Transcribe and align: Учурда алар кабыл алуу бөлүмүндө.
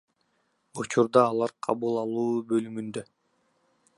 Учурда 0.83 1.21
алар 1.33 1.53
кабыл 1.69 2.01
алуу 2.05 2.25
бөлүмүндө. 2.53 3.05